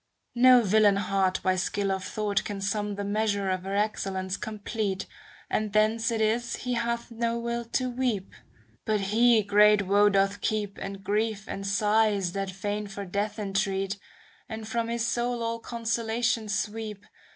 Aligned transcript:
No 0.33 0.63
villain 0.63 0.95
heart 0.95 1.39
by 1.43 1.55
skill 1.55 1.91
of 1.91 2.03
thought 2.03 2.43
can 2.43 2.59
sum 2.59 2.95
The 2.95 3.03
measure 3.03 3.51
of 3.51 3.61
her 3.65 3.75
excellence 3.75 4.35
complete. 4.35 5.05
And 5.47 5.73
thence 5.73 6.09
it 6.09 6.19
is 6.21 6.55
he 6.55 6.73
hath 6.73 7.11
no 7.11 7.37
will 7.37 7.63
to 7.65 7.87
weep; 7.87 8.33
But 8.83 8.99
he 8.99 9.43
great 9.43 9.83
woe 9.85 10.09
doth 10.09 10.41
keep, 10.41 10.79
And 10.79 11.03
grief 11.03 11.45
and 11.47 11.67
sighs 11.67 12.31
that 12.31 12.49
fain 12.49 12.87
for 12.87 13.05
death 13.05 13.37
entreat, 13.37 13.99
And 14.49 14.67
from 14.67 14.87
his 14.87 15.05
soul 15.05 15.43
all 15.43 15.59
consolation 15.59 16.49
sweep. 16.49 17.05